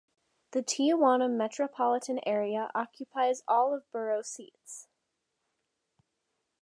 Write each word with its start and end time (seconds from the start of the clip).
The 0.53 0.63
Tijuana 0.63 1.29
metropolitan 1.29 2.21
area 2.25 2.71
occupies 2.73 3.43
all 3.47 3.71
of 3.75 3.83
borough 3.91 4.23
seats. 4.23 4.87